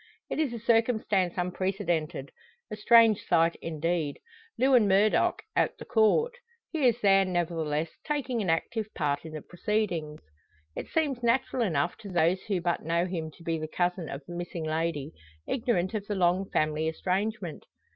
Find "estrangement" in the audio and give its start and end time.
16.87-17.67